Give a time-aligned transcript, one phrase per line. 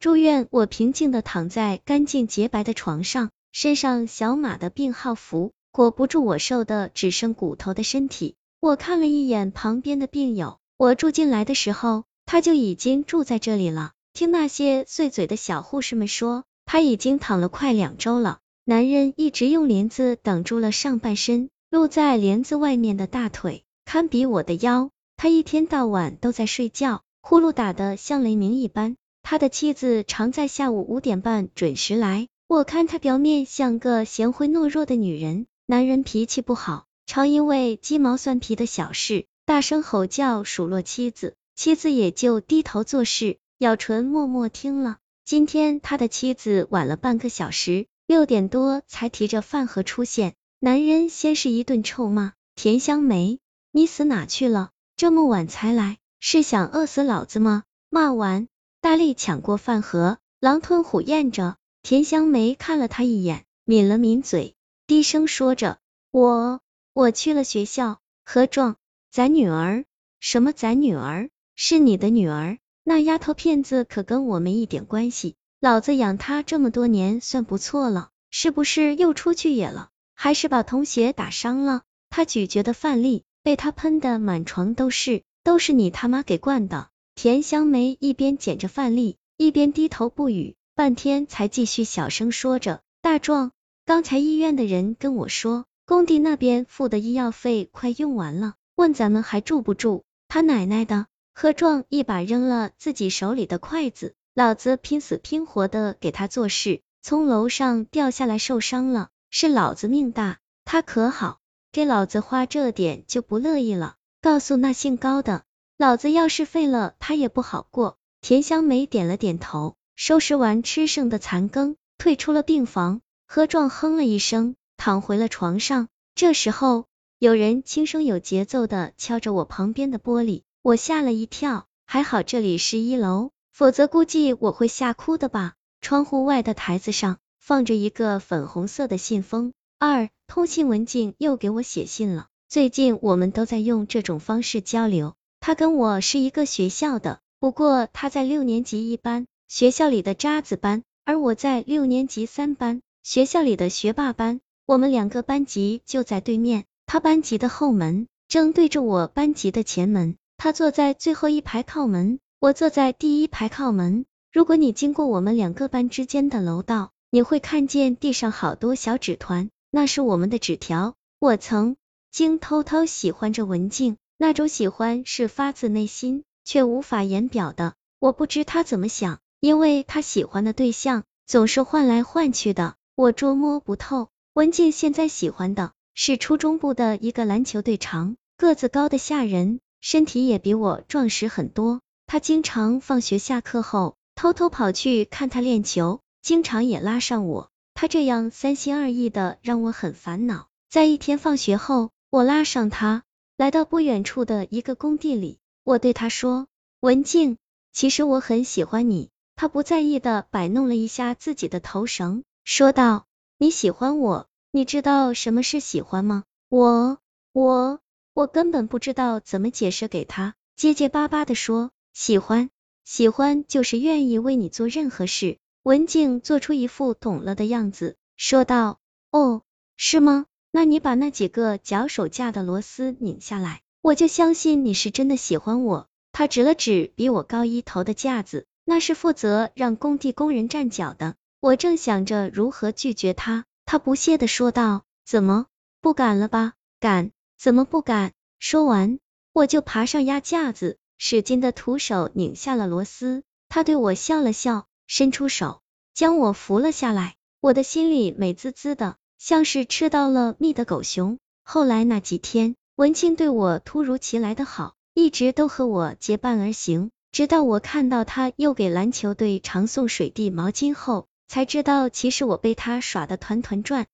[0.00, 8.36] 住院，我平静的躺在干净洁白的床上，身上小马的病号服裹不住我瘦的只剩骨头的身体。
[8.60, 13.90] 我看了一眼旁边的病友，我住进来的时候，他就已经住在这里了。
[14.12, 18.38] 听那些碎嘴的小护士们说，他已经躺了快两周了。
[18.64, 24.90] 男人一直用帘子挡住了上半身，露在帘子外面的大腿堪比我的腰。
[25.16, 28.96] 他一天到晚都在睡觉，呼噜打得像雷鸣一般。
[29.30, 32.28] 他的妻子常在下午五点半准时来。
[32.46, 44.96] 我看他表面像个贤惠懦弱的女人，男人脾气不好，常因为鸡毛蒜皮的小事大声吼叫数落妻子，妻子也就低头做事，咬唇默默听了。
[45.26, 50.36] 今天他的妻子晚了半个小时，六点多才提着饭盒出现。
[50.58, 53.40] 男人先是一顿臭骂：“田香梅，
[53.72, 54.70] 你死哪去了？
[54.96, 58.48] 这么晚才来，是想饿死老子吗？”骂完。
[58.80, 61.56] 大力抢过饭盒，狼吞虎咽着。
[61.82, 64.54] 田香梅看了他一眼，抿了抿嘴，
[64.86, 65.78] 低声说着
[66.12, 66.60] ：“我
[66.92, 68.76] 我去了学校。”何壮，
[69.10, 69.84] 咱女儿？
[70.20, 71.28] 什么咱女儿？
[71.56, 72.58] 是你的女儿？
[72.84, 75.34] 那丫头片子可跟我没一点关系。
[75.60, 78.10] 老子养她这么多年，算不错了。
[78.30, 79.88] 是不是又出去野了？
[80.14, 81.82] 还是把同学打伤了？
[82.10, 86.90] 他咀嚼的饭粒被他喷的满床都是，都是你他妈给灌的。
[87.20, 93.50] 田香梅一边捡着饭粒，一边低头不语，半天才继续小声说着：“大壮，
[93.84, 100.04] 刚才医院的人跟我说，工地那边付的医药费快用完了，问咱们还住不住？
[100.28, 111.40] 他奶奶的！”何壮一把扔了自己手里的筷子，老子拼死拼活的给他做事，从楼上掉下来受伤了，是老子命大，他可好，
[111.72, 115.42] 给老子花这点就不乐意了，告诉那姓高的。
[115.78, 117.98] 老子要是废了，他也不好过。
[118.20, 123.00] 田香梅点了点头，收拾完吃剩的残羹，退出了病房。
[123.28, 125.86] 何壮哼了一声，躺回了床上。
[126.16, 126.86] 这时候，
[127.20, 131.68] 有人轻声有节奏的敲着我旁边的玻璃，我吓了一跳。
[131.86, 135.54] 还好这里是一楼，否则估计我会吓哭的吧。
[135.80, 139.52] 窗户外的台子上放着一个粉红色的信封。
[139.78, 142.26] 二，通信文静又给我写信了。
[142.48, 145.14] 最近我们都在用这种方式交流。
[145.48, 154.42] 他跟我是一个学校的，不过他在六年级一班，学校里的渣子班，而我在六年级三班，学校里的学霸班。
[154.66, 164.04] 我们两个班级就在对面，他班级的后门正对着我班级的前门，他坐在最后一排靠门，我坐在第一排靠门。
[164.30, 170.94] 如果你经过我们两个班之间的楼道，你会看见地上好多小纸团，那是我们的纸条。
[171.18, 171.76] 我曾
[172.10, 173.96] 经偷偷喜欢着文静。
[174.18, 177.74] 那种喜欢是发自内心，却无法言表的。
[178.00, 184.08] 我不知他怎么想，因为他喜欢的对象总是换来换去的，我捉摸不透。
[184.34, 191.80] 文静现在喜欢的是初中部的一个篮球队长，个子高的吓人，身体也比我壮实很多。
[192.08, 197.50] 他经常放学下课后偷偷跑去看他练球，经常也拉上我。
[197.74, 200.48] 他这样三心二意的让我很烦恼。
[200.68, 203.04] 在一天放学后，我拉上他。
[203.38, 206.48] 来到不远处的一个工地里，我对他说
[206.80, 207.36] ：“文静，
[207.72, 213.06] 其实我很喜欢你。”他不在意的摆弄了一下自己的头绳，说道
[213.38, 214.26] ：“你喜欢我？
[214.50, 216.98] 你知道什么是喜欢吗？”我
[217.32, 217.78] 我
[218.12, 222.50] 我根本不知道怎么解释给他，结结巴巴的说：“喜欢，
[222.84, 228.80] 喜欢就是愿意为你做任何事。”文静做出一副懂了的样子，说道
[229.12, 229.42] ：“哦，
[229.76, 235.88] 是吗？”那你把那几个脚手架的螺丝拧下来，我就相信你是真的喜欢我。
[236.12, 241.14] 他指了指比我高一头的架子，那是负责让工地工人站脚的。
[241.40, 245.46] 我正想着如何拒绝他，他不屑的说道：“怎么
[245.80, 246.54] 不敢了吧？
[246.80, 247.12] 敢？
[247.38, 248.98] 怎么不敢？”说完，
[249.32, 253.22] 我就爬上压架子，使劲的徒手拧下了螺丝。
[253.48, 255.60] 他对我笑了笑，伸出手
[255.94, 257.14] 将我扶了下来。
[257.40, 258.96] 我的心里美滋滋的。
[259.18, 261.18] 像是吃到了蜜的狗熊。
[261.42, 273.86] 后来那几天，文庆对我突如其来的好，一直都和我结伴而行，直到我看到他又给篮球队常送水滴毛巾后，才知道其实我被他耍的团团转。